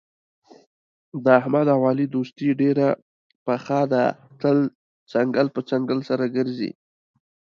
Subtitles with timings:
[1.23, 2.87] د احمد او علي دوستي ډېره
[3.45, 4.05] پخه ده،
[4.41, 4.57] تل
[5.13, 6.71] څنګل په څنګل سره ګرځي.